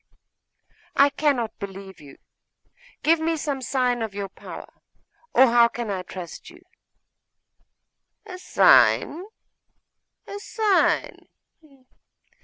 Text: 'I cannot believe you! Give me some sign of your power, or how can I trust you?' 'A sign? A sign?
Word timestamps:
'I 0.95 1.11
cannot 1.11 1.59
believe 1.59 2.01
you! 2.01 2.17
Give 3.03 3.19
me 3.19 3.37
some 3.37 3.61
sign 3.61 4.01
of 4.01 4.15
your 4.15 4.29
power, 4.29 4.67
or 5.31 5.45
how 5.45 5.67
can 5.67 5.91
I 5.91 6.01
trust 6.01 6.49
you?' 6.49 6.63
'A 8.25 8.39
sign? 8.39 9.25
A 10.25 10.39
sign? 10.39 11.27